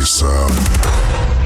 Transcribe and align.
தேசம் 0.00 0.56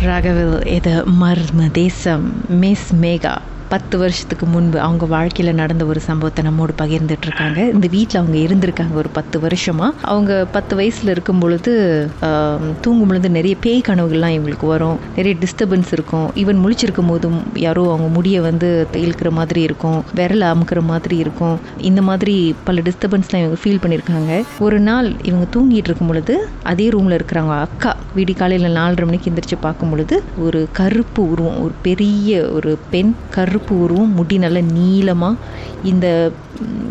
ராகவில் 0.05 0.55
இது 0.71 0.93
மர்ம 1.21 1.67
தேசம் 1.73 2.25
மிஸ் 2.61 2.91
மேகா 2.95 3.35
பத்து 3.76 3.96
வருஷத்துக்கு 4.02 4.46
முன்பு 4.46 4.78
அவங்க 4.86 5.06
வாழ்க்கையில் 5.14 5.58
நடந்த 5.60 5.84
ஒரு 5.92 6.00
சம்பவத்தை 6.08 6.42
நம்மோடு 6.48 6.74
பகிர்ந்துட்டு 6.82 7.26
இருக்காங்க 7.28 7.60
இந்த 7.76 7.88
வீட்டில் 7.96 8.20
அவங்க 8.20 8.38
இருந்திருக்காங்க 8.46 8.94
ஒரு 9.02 9.10
பத்து 9.18 9.38
வருஷமா. 9.46 9.88
அவங்க 10.12 10.32
பத்து 10.56 10.74
வயசில் 10.80 11.12
இருக்கும் 11.14 11.42
பொழுது 11.44 11.74
தூங்கும் 12.84 13.10
பொழுது 13.10 13.30
நிறைய 13.38 13.56
பேய் 13.66 13.82
கனவுகள்லாம் 13.88 14.36
இவங்களுக்கு 14.36 14.68
வரும். 14.74 15.00
நிறைய 15.16 15.34
டிஸ்டர்பன்ஸ் 15.44 15.92
இருக்கும். 15.98 16.28
ஈவன் 16.42 16.62
முழிச்சிருக்கும் 16.66 17.10
போதும் 17.12 17.40
யாரோ 17.66 17.84
அவங்க 17.94 18.08
முடியை 18.18 18.42
வந்து 18.48 18.70
இழுக்கிற 19.04 19.32
மாதிரி 19.40 19.62
இருக்கும். 19.68 19.98
விரல 20.20 20.48
அமுக்கிற 20.54 20.84
மாதிரி 20.92 21.18
இருக்கும். 21.24 21.58
இந்த 21.90 22.04
மாதிரி 22.10 22.36
பல 22.70 22.86
டிஸ்டர்பன்ஸ்லாம் 22.88 23.44
இவங்க 23.44 23.60
ஃபீல் 23.64 23.82
பண்ணியிருக்காங்க 23.86 24.40
ஒரு 24.68 24.80
நாள் 24.90 25.10
இவங்க 25.30 25.48
தூங்கிட்டு 25.58 25.92
இருக்கும் 25.92 26.12
பொழுது 26.14 26.36
அதே 26.74 26.88
ரூமில் 26.96 27.18
இருக்கிறவங்க 27.20 27.60
அக்கா. 27.68 27.94
விடி 28.20 28.36
காலையில் 28.42 28.78
நாலரை 28.80 29.08
மணிக்கு 29.12 29.30
எந்திரிச்சு 29.32 29.60
பார்க்கும் 29.68 29.94
பொழுது 29.96 30.16
ஒரு 30.46 30.62
கருப்பு 30.80 31.22
உருவம் 31.34 31.60
ஒரு 31.66 31.76
பெரிய 31.90 32.42
ஒரு 32.58 32.72
பெண் 32.96 33.14
கருப்பு 33.38 33.65
உருவம் 33.74 34.14
முடி 34.14 34.38
நல்ல 34.38 34.62
நீளமாக 34.62 35.36
இந்த 35.84 36.32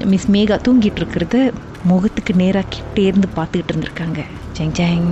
மிஸ் 0.05 0.31
மேகா 0.31 0.59
தூங்கிட்டு 0.69 1.01
இருக்கிறத 1.01 1.53
முகத்துக்கு 1.83 2.35
நேராக 2.35 2.67
கிட்டே 2.69 3.03
இருந்து 3.03 3.29
பார்த்துக்கிட்டு 3.37 3.73
இருந்திருக்காங்க. 3.75 4.21
ஜெங் 4.59 4.75
ஜெங். 4.75 5.09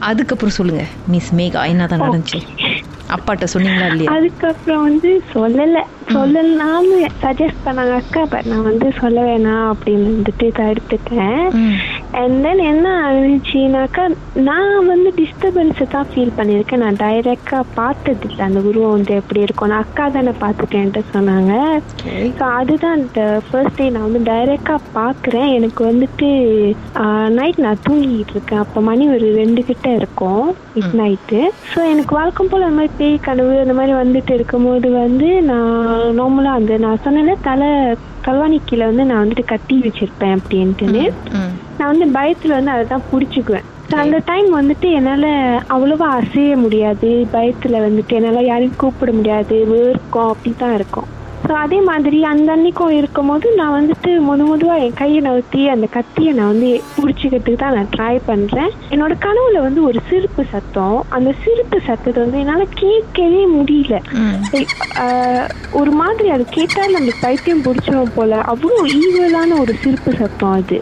அதுக்கப்புறம் 0.00 0.54
சொல்லுங்க 0.54 0.84
மிஸ் 1.06 1.34
மேகா 1.34 1.66
என்னதான் 1.66 2.00
நடந்துச்சு? 2.00 2.40
அப்பாட்ட 3.08 3.44
சொன்னீங்களா 3.54 3.86
இல்லையா? 3.86 4.12
அதுக்கப்புறம் 4.12 4.82
வந்து 4.82 5.22
சொல்லல. 5.34 5.78
சொல்லலாம்னு 6.12 7.06
சஜஸ்ட் 7.22 7.64
பண்ணாங்க 7.64 7.94
அக்கா 7.94 8.24
பட் 8.24 8.44
நான் 8.44 8.62
வந்து 8.62 8.92
சொல்ல 9.00 9.20
வேணாம் 9.20 9.72
அப்படின்னு 9.72 10.06
வந்துட்டு 10.12 10.50
தடுத்துட்டேன். 10.58 11.46
அண்ட் 12.20 12.36
தென் 12.44 12.60
என்ன 12.70 12.86
ஆனிச்சுனாக்கா 13.06 14.02
நான் 14.48 14.88
வந்து 14.90 15.10
டிஸ்டர்பன்ஸை 15.18 15.86
தான் 15.94 16.08
ஃபீல் 16.10 16.34
பண்ணியிருக்கேன். 16.36 16.82
நான் 16.84 16.98
டைரெக்டாக 17.02 17.70
பார்த்தது 17.78 18.26
இல்லை. 18.28 18.42
அந்த 18.48 18.60
உருவம் 18.68 18.94
வந்து 18.96 19.12
எப்படி 19.20 19.40
இருக்கும்? 19.46 19.70
நான் 19.72 19.84
அக்கா 19.86 20.04
தானே 20.16 20.32
பார்த்துட்டேன்ட்டு 20.44 21.02
சொன்னாங்க. 21.14 21.52
Okay. 21.80 22.20
ஸோ 22.38 22.44
அதுதான் 22.58 22.96
இந்த 23.02 23.22
ஃபர்ஸ்ட் 23.46 23.78
டே 23.80 23.86
நான் 23.96 24.06
வந்து 24.08 24.22
டைரெக்டாக 24.30 24.80
பார்க்குறேன். 24.98 25.48
எனக்கு 25.58 25.82
வந்துட்டு 25.90 26.28
நைட் 27.38 27.60
நான் 27.66 27.82
தூங்கிட்டு 27.88 28.34
இருக்கேன். 28.36 28.62
அப்போ 28.64 28.82
மணி 28.90 29.06
ஒரு 29.16 29.28
ரெண்டு 29.40 29.62
கிட்ட 29.70 29.88
இருக்கும். 30.00 30.46
மிட் 30.76 30.96
நைட்டு 31.02 31.40
ஸோ 31.72 31.80
எனக்கு 31.92 32.12
வழக்கம் 32.20 32.50
போல் 32.52 32.66
அந்த 32.68 32.78
மாதிரி 32.78 32.94
பேய் 33.00 33.18
கனவு 33.28 33.54
அந்த 33.64 33.76
மாதிரி 33.80 33.94
வந்துட்டு 34.02 34.32
இருக்கும்போது 34.38 34.88
வந்து 35.02 35.28
நான் 35.50 35.76
நார்மலாக 36.20 36.60
அந்த 36.60 36.78
நான் 36.86 37.04
சொன்னேன்ல 37.04 37.36
தலை 37.50 37.70
கல்வாணி 38.26 38.58
கீழே 38.68 38.84
வந்து 38.90 39.04
நான் 39.10 39.22
வந்துட்டு 39.22 39.44
கட்டி 39.52 39.74
வச்சிருப்பேன் 39.86 40.36
அப்படின்ட்டுன்னு. 40.38 41.04
நான் 41.78 41.92
வந்து 41.92 42.08
பயத்தில் 42.18 42.56
வந்து 42.58 42.74
அதை 42.74 42.84
தான் 42.92 43.08
பிடிச்சிக்குவேன் 43.12 43.68
ஸோ 43.90 43.96
அந்த 44.02 44.18
டைம் 44.28 44.46
வந்துட்டு 44.58 44.88
என்னால் 44.98 45.30
அவ்வளோவா 45.74 46.06
அசைய 46.20 46.52
முடியாது. 46.62 47.10
பயத்தில் 47.34 47.84
வந்துட்டு 47.86 48.16
என்னால் 48.18 48.48
யாரையும் 48.50 48.80
கூப்பிட 48.82 49.10
முடியாது. 49.18 49.56
வேர்க்கும் 49.72 50.30
அப்படி 50.30 50.52
தான் 50.62 50.76
இருக்கும். 50.78 51.08
ஸோ 51.48 51.52
அதே 51.62 51.78
மாதிரி 51.88 52.18
அந்த 52.30 52.48
அன்னைக்கும் 52.54 52.94
இருக்கும்போது 52.98 53.46
நான் 53.58 53.74
வந்துட்டு 53.76 54.10
முத 54.28 54.44
முதுவாக 54.50 54.84
என் 54.84 54.96
கையை 55.00 55.18
நவுத்தி 55.26 55.62
அந்த 55.72 55.86
கத்தியை 55.96 56.30
நான் 56.38 56.50
வந்து 56.52 56.70
பிடிச்சிக்கிறதுக்கு 56.94 57.60
தான் 57.62 57.76
நான் 57.78 57.90
ட்ரை 57.96 58.14
பண்ணுறேன் 58.28 58.70
என்னோட 58.94 59.14
கனவுல 59.26 59.60
வந்து 59.66 59.80
ஒரு 59.88 60.00
சிரிப்பு 60.08 60.44
சத்தம். 60.54 60.96
அந்த 61.16 61.30
சிரிப்பு 61.42 61.78
சத்தத்தை 61.88 62.18
வந்து 62.24 62.40
என்னால் 62.44 62.74
கேட்கவே 62.82 63.42
முடியல. 63.58 63.98
ஒரு 65.80 65.94
மாதிரி 66.00 66.30
அது 66.36 66.46
கேட்டால் 66.56 66.96
நம்ம 66.96 67.18
பைத்தியம் 67.26 67.64
பிடிச்சிடும் 67.68 68.16
போல. 68.18 68.40
அவ்வளோ 68.54 68.80
ஈவலான 69.02 69.60
ஒரு 69.64 69.74
சிரிப்பு 69.84 70.12
சத்தம் 70.22 70.56
அது. 70.60 70.80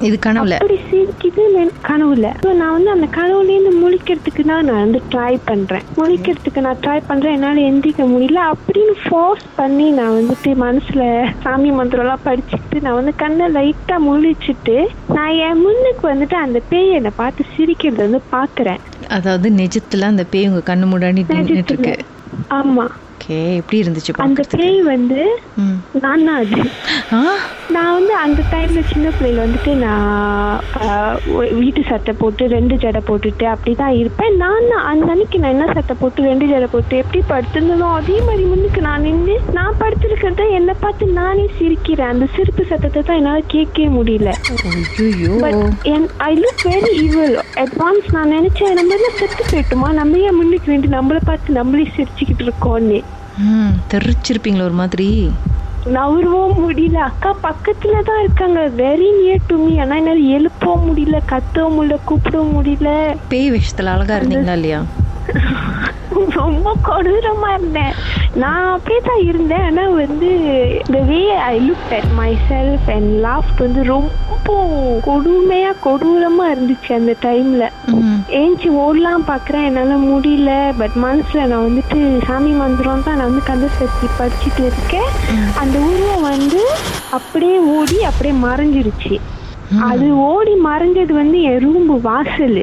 இது 0.00 0.16
கனவுல. 0.26 0.54
அப்படி 0.54 0.78
சிரிக்குது 0.90 1.44
கனவுல. 1.82 2.26
நான் 2.54 2.72
வந்து 2.72 2.90
அந்த 2.90 3.06
கனவுலேருந்து 3.16 3.72
முழிக்கிறதுக்கு 3.82 4.42
தான் 4.44 4.64
நான் 4.64 4.80
வந்து 4.80 5.02
ட்ரை 5.10 5.38
பண்றேன். 5.44 5.84
முழிக்கிறதுக்கு 5.96 6.60
நான் 6.60 6.76
ட்ரை 6.76 7.02
பண்றேன். 7.06 7.34
என்னால 7.34 7.60
எந்திரிக்க 7.70 8.04
முடியல. 8.08 8.40
அப்படின்னு 8.52 8.94
ஃபோர்ஸ் 9.04 9.46
பண்ணி 9.56 9.90
நான் 9.90 10.16
வந்துட்டு 10.18 10.52
மனசுல 10.64 11.02
சாமி 11.42 11.70
மந்திரம்லாம் 11.70 12.24
படிச்சுட்டு 12.24 12.80
நான் 12.80 12.94
வந்து 12.94 13.14
கண்ணை 13.16 13.48
லைட்டா 13.48 13.98
முழிச்சிட்டு 14.06 14.76
நான் 15.14 15.34
என் 15.38 15.60
முன்னுக்கு 15.60 16.04
வந்துட்டு 16.08 16.34
அந்த 16.36 16.60
பேய் 16.68 16.90
என்னை 16.90 17.12
பார்த்து 17.16 17.44
சிரிக்கிறது 17.56 18.02
வந்து 18.02 18.22
பாக்குறேன் 18.32 18.80
அதாவது 19.10 19.50
நிஜத்துல 19.50 20.00
அந்த 20.04 20.24
பேய் 20.24 20.48
உங்க 20.48 20.62
கண்ணு 20.72 20.86
முன்னாடி 20.86 21.22
நின்றுட்டு 21.28 21.74
இருக்கு. 21.74 21.94
ஆமா. 22.50 22.86
ஓகே 23.28 23.38
எப்படி 23.60 23.78
இருந்துச்சு 23.80 24.12
அந்த? 24.24 24.42
பேய் 24.58 24.78
வந்து. 24.92 25.22
நான் 26.02 26.22
தான் 26.26 26.38
அது. 26.42 26.60
நான் 27.74 27.90
வந்து 27.96 28.12
அந்த 28.22 28.40
டைம்ல 28.52 28.80
சின்ன 28.92 29.10
பிள்ளையில 29.16 29.42
வந்துட்டு 29.44 29.72
நான் 29.82 31.50
வீட்டு 31.58 31.80
சட்டை 31.88 32.12
போட்டு 32.20 32.44
ரெண்டு 32.54 32.74
ஜடை 32.84 33.00
போட்டுட்டு 33.08 33.46
அப்படிதான் 33.54 33.96
இருப்பேன். 34.02 34.36
நான் 34.44 34.70
அந்த 34.92 35.10
அன்னைக்கு 35.14 35.40
நான் 35.42 35.54
என்ன 35.56 35.66
சட்டை 35.78 35.96
போட்டு 36.02 36.24
ரெண்டு 36.28 36.46
ஜடை 36.52 36.68
போட்டு 36.74 37.00
எப்படி 37.02 37.20
படுத்திருந்தனோ 37.32 37.90
அதே 37.98 38.16
மாதிரி 38.28 38.46
முன்னுக்கு 38.52 38.82
நான் 38.88 39.04
நின்று 39.08 39.36
நான் 39.58 39.78
படுத்திருக்கிறத 39.82 40.46
என்னை 40.60 40.76
பார்த்து 40.84 41.10
நானே 41.20 41.44
சிரிக்கிறேன். 41.58 42.12
அந்த 42.14 42.28
சிரிப்பு 42.38 42.64
சத்தத்தை 42.72 43.02
தான் 43.02 43.20
என்னால 43.22 43.44
கேட்கவே 43.56 43.90
முடியல. 43.98 44.32
I 46.30 46.32
look 46.44 46.66
very 46.72 46.94
evil 47.04 47.36
advance 47.66 48.10
நான் 48.16 48.34
நினைச்சேன் 48.38 48.76
நம்ம 48.80 49.02
செத்து 49.20 49.44
போயிட்டோமா? 49.52 49.92
நம்ம 50.00 50.24
ஏன் 50.30 50.40
முன்னுக்கு 50.40 50.72
வேண்டி 50.74 50.94
நம்மளை 50.98 51.22
பார்த்து 51.30 51.60
நம்மளே 51.60 51.88
சிரிச்சுக்கிட்டு 51.98 52.46
இருக்கோன்னு 52.48 53.00
ம் 53.42 53.74
தெரிச்சிருப்பீங்களா 53.90 54.66
ஒரு 54.66 54.76
மாதிரி. 54.78 55.08
நவரவும் 55.88 56.58
முடியல. 56.62 56.98
அக்கா 57.08 57.30
பக்கத்துல 57.42 58.00
தான் 58.02 58.22
இருக்காங்க. 58.22 58.60
வெரி 58.80 59.08
நியர் 59.16 59.46
டு 59.46 59.56
மீ 59.60 59.72
ஆனா 59.78 59.96
என்னால 59.96 60.24
எழுப்பவும் 60.36 60.86
முடியல 60.88 61.18
கத்தவும் 61.26 61.76
முடியல 61.76 61.98
கூப்பிடவும் 62.04 62.54
முடியல. 62.56 62.90
பேய் 63.28 63.48
விஷயத்துல 63.54 63.94
அழகா 63.94 64.16
இருந்தீங்களா 64.18 64.56
இல்லையா? 64.58 64.80
ரொம்ப 66.38 66.74
கொடூரமா 66.86 67.48
இருந்தேன் 67.56 67.92
நான் 68.34 68.72
அப்படியே 68.72 69.00
தான் 69.00 69.22
இருந்தேன். 69.24 69.64
ஆனா 69.68 69.88
வந்து 69.88 70.28
இந்த 70.86 70.98
way 71.10 71.32
I 71.32 71.70
look 71.70 71.92
at 71.94 72.12
myself 72.50 72.90
and 72.94 73.10
laughed 73.26 73.60
வந்து 73.60 73.82
ரொம்ப 73.84 74.54
கொடுமையா 75.06 75.72
கொடூரமா 75.86 76.44
இருந்துச்சு 76.54 76.94
அந்த 76.94 77.14
டைம்ல. 77.26 77.64
ஏஞ்சி 78.40 78.68
ஓடலாம் 78.84 79.28
பார்க்குறேன் 79.30 79.66
என்னால் 79.68 80.06
முடியல. 80.12 80.72
பட் 80.78 80.96
மனசில் 80.96 81.48
நான் 81.48 81.66
வந்துட்டு 81.68 81.98
சாமி 82.28 82.50
மந்திரம் 82.50 83.02
தான் 83.02 83.16
நான் 83.16 83.30
வந்து 83.30 83.48
கந்த 83.50 83.68
சக்தி 83.80 84.08
படிச்சுட்டு 84.20 84.64
இருக்கேன். 84.70 85.10
அந்த 85.62 85.78
உருவம் 85.78 86.22
வந்து 86.22 86.62
அப்படியே 87.10 87.58
ஓடி 87.58 87.98
அப்படியே 88.02 88.36
மறைஞ்சிருச்சு. 88.46 89.16
அது 89.90 90.06
ஓடி 90.16 90.54
மறைஞ்சது 90.68 91.12
வந்து 91.12 91.40
என் 91.42 91.60
ரூம் 91.60 92.00
வாசல். 92.00 92.60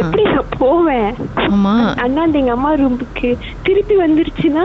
எப்படி 0.00 0.22
நான் 0.26 0.50
போவேன் 0.58 1.10
அண்ணா 1.98 2.22
அந்த 2.22 2.36
எங்க 2.38 2.52
அம்மா 2.52 2.70
ரூமுக்கு 2.74 3.28
திருப்பி 3.64 3.94
வந்துருச்சுன்னா. 4.00 4.64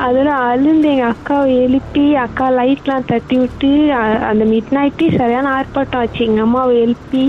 அதெல்லாம் 0.00 0.42
அழுந்து 0.48 0.88
எங்க 0.88 1.06
அக்காவை 1.08 1.52
எழுப்பி 1.62 2.04
அக்கா 2.22 2.46
லைட்லாம் 2.56 3.06
தட்டி 3.06 3.36
விட்டு 3.38 3.70
அந்த 4.28 4.44
மிட் 4.44 4.72
நைட்டே 4.74 5.08
சரியான 5.16 5.50
ஆர்ப்பாட்டம் 5.54 6.00
ஆச்சு 6.00 6.20
எங்க 6.24 6.40
அம்மாவை 6.40 6.74
எழுப்பி. 6.80 7.24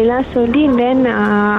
எல்லாம் 0.00 0.26
சொல்லி 0.32 0.62
தென் 0.78 1.04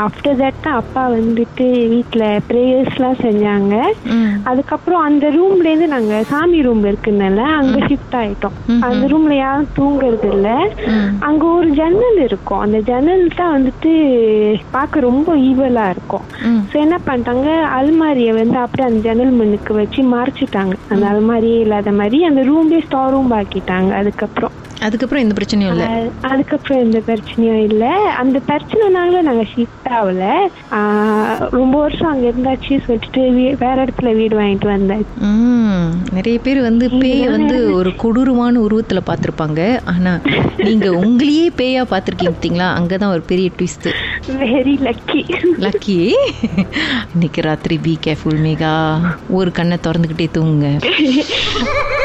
ஆஃப்டர் 0.03 0.39
தட் 0.41 0.61
தான் 0.61 0.79
அப்பா 0.81 1.03
வந்துட்டு 1.16 1.66
வீட்டில் 1.94 2.25
ப்ரேயர்ஸ்லாம் 2.49 3.22
செஞ்சாங்க 3.22 3.73
ம். 4.13 4.29
அதுக்கப்புறம் 4.45 5.01
அந்த 5.01 5.25
ரூம்லேருந்து 5.29 5.88
நாங்கள் 5.88 6.28
சாமி 6.31 6.59
ரூம் 6.61 6.84
இருக்குனால 6.85 7.39
அங்கே 7.57 7.81
ஷிஃப்ட் 7.88 8.17
ஆயிட்டோம். 8.17 8.57
அந்த 8.88 9.03
ரூம்ல 9.07 9.34
யாரும் 9.38 9.73
தூங்குறது 9.78 10.29
இல்ல. 10.31 10.49
அங்க 11.28 11.44
ஒரு 11.55 11.69
ஜன்னல் 11.73 12.22
இருக்கும் 12.23 12.61
அந்த 12.61 12.79
ஜன்னல் 12.88 13.25
தான் 13.35 13.55
வந்துட்டு 13.57 13.94
பார்க்க 14.72 15.00
ரொம்ப 15.00 15.35
ஈவலா 15.35 15.90
இருக்கும். 15.90 16.25
ஸோ 16.72 16.75
என்ன 16.75 17.00
பண்ணிட்டாங்க? 17.06 17.50
அல்மாரியை 17.79 18.34
வந்து 18.34 18.57
அப்படியே 18.57 18.90
அந்த 18.90 19.09
ஜன்னல் 19.09 19.31
மண்ணுக்கு 19.31 19.73
வச்சு 19.73 20.03
மறைச்சிட்டாங்க. 20.03 20.73
அந்த 20.90 21.07
அல்மாரியே 21.07 21.59
இல்லாத 21.59 21.91
மாதிரி 21.91 22.23
அந்த 22.23 22.41
ரூம்லேயே 22.41 22.84
ஸ்டோர் 22.84 23.12
ரூம் 23.12 23.31
ஆக்கிட்டாங்க 23.31 23.91
அதுக்கப்புறம். 23.94 24.51
அதுக்கப்புறம் 24.81 25.23
எந்த 25.23 25.35
பிரச்சனையும் 25.38 25.72
இல்ல? 25.72 25.85
அதுக்கப்புறம் 26.22 26.79
எந்த 26.79 27.02
பிரச்சனையும் 27.05 27.64
இல்லை. 27.64 27.91
அந்த 28.17 28.40
பிரச்சனைனால 28.47 29.22
நாங்கள் 29.22 29.47
ஷிஃப்ட் 29.55 29.90
ஆகல. 29.90 30.23
ஆஹ் 30.72 31.27
ரொம்ப 31.51 31.75
வருஷம் 31.78 32.09
அங்கே 32.09 32.28
இருந்தாச்சு 32.28 32.73
சொல்லிட்டு 32.85 33.22
வேற 33.59 33.75
இடத்துல 33.85 34.13
வீடு 34.16 34.35
வாங்கிட்டு 34.37 34.67
வந்தாச்சு 34.67 35.13
ம். 35.28 35.89
நிறைய 36.11 36.37
பேர் 36.39 36.59
வந்து 36.61 36.85
பேய 36.95 37.29
வந்து 37.29 37.57
ஒரு 37.73 37.95
கொடூரமான 37.95 38.59
உருவத்துல 38.59 39.01
பார்த்திருப்பாங்க. 39.07 39.61
ஆனா 39.85 40.13
நீங்க 40.59 40.87
உங்களையே 41.01 41.47
பேயா 41.57 41.84
பார்த்திருக்கீங்க 41.89 42.31
பார்த்தீங்களா? 42.31 42.69
அங்கதான் 42.78 43.13
ஒரு 43.13 43.23
பெரிய 43.23 43.49
ட்விஸ்ட் 43.57 43.87
வெரி 44.41 44.75
லக்கி 44.81 45.22
லக்கி 45.59 45.99
இன்னைக்கு 47.13 47.41
ராத்திரி 47.41 47.78
பி 47.79 47.97
கேர்ஃபுல் 48.05 48.41
மேகா 48.41 48.73
ஒரு 49.31 49.51
கண்ணை 49.51 49.78
திறந்துக்கிட்டே 49.84 50.29
தூங்குங்க. 50.34 50.69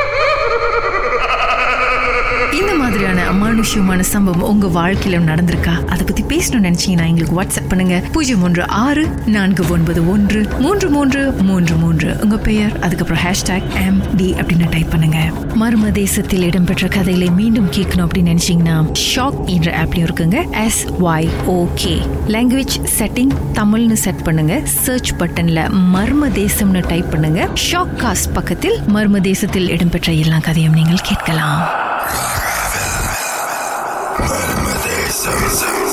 இந்த 2.61 2.75
மாதிரியான 2.75 3.21
அமானுஷ்யமான 3.31 4.01
சம்பவம் 4.01 4.43
உங்க 4.43 4.67
வாழ்க்கையில 4.67 5.19
நடந்திருக்கா? 5.29 5.87
அதை 5.87 6.05
பத்தி 6.07 6.23
பேசணும்னு 6.23 6.67
நினைச்சீங்கன்னா 6.67 7.07
எங்களுக்கு 7.07 7.43
வாட்ஸ்அப் 7.43 7.69
பண்ணுங்க. 7.69 8.03
பூஜ்ஜியம் 8.13 8.43
ஒன்று 8.43 8.69
ஆறு 8.69 9.09
நான்கு 9.27 9.65
ஒன்பது 9.69 10.11
ஒன்று 10.11 10.47
மூன்று 10.59 10.91
மூன்று 10.91 11.33
மூன்று 11.33 11.75
மூன்று. 11.75 12.17
உங்க 12.23 12.37
பெயர் 12.37 12.81
அதுக்கப்புறம் 12.81 13.23
ஹேஷ்டாக் 13.23 13.69
எம் 13.87 14.17
டி 14.17 14.33
அப்படின்னு 14.33 14.71
டைப் 14.71 14.91
பண்ணுங்க. 14.91 15.19
மர்ம 15.61 15.91
தேசத்தில் 15.93 16.43
இடம்பெற்ற 16.43 16.89
கதைகளை 16.89 17.31
மீண்டும் 17.31 17.71
கேட்கணும் 17.71 18.07
அப்படின்னு 18.07 18.33
நினைச்சீங்கன்னா 18.33 18.93
ஷாக் 19.15 19.47
என்ற 19.47 19.83
ஆப்லயும் 19.83 20.09
இருக்குங்க. 20.09 20.51
S 20.65 20.87
Y 20.87 21.29
okay 21.49 21.95
language 22.27 22.77
setting 22.99 23.35
தமிழ்னு 23.55 23.93
செட் 23.93 24.23
பண்ணுங்க. 24.23 24.61
சர்ச் 24.65 25.13
பட்டன்ல 25.19 25.71
மர்ம 25.95 26.29
தேசம்னு 26.35 26.89
டைப் 26.89 27.11
பண்ணுங்க. 27.11 27.49
ஷாக் 27.71 27.95
காஸ்ட் 27.97 28.33
பக்கத்தில் 28.33 28.79
மர்ம 28.95 29.21
தேசத்தில் 29.21 29.69
இடம்பெற்ற 29.69 30.13
எல்லா 30.13 30.39
கதையும் 30.39 30.73
நீங்கள் 30.73 31.03
கேட்கலாம். 31.03 31.61
Some, 35.13 35.39
some, 35.51 35.51
some. 35.51 35.92